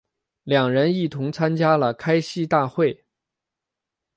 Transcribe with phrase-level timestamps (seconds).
[0.41, 3.05] 两人一同参加了开西大会。